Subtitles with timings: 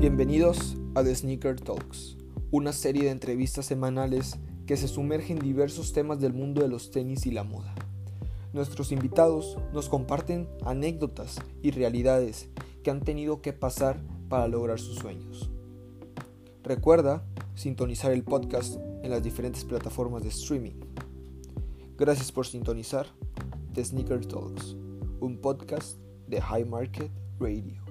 [0.00, 2.16] Bienvenidos a The Sneaker Talks,
[2.52, 6.92] una serie de entrevistas semanales que se sumerge en diversos temas del mundo de los
[6.92, 7.74] tenis y la moda.
[8.52, 12.48] Nuestros invitados nos comparten anécdotas y realidades
[12.84, 15.50] que han tenido que pasar para lograr sus sueños.
[16.62, 17.24] Recuerda
[17.56, 20.78] sintonizar el podcast en las diferentes plataformas de streaming.
[21.96, 23.08] Gracias por sintonizar
[23.74, 24.76] The Sneaker Talks,
[25.18, 27.87] un podcast de High Market Radio.